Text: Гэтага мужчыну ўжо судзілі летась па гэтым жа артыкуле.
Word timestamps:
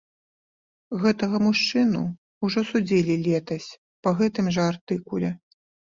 Гэтага 1.01 1.41
мужчыну 1.47 2.01
ўжо 2.47 2.59
судзілі 2.71 3.19
летась 3.27 3.69
па 4.09 4.19
гэтым 4.23 4.45
жа 4.57 4.61
артыкуле. 4.71 5.29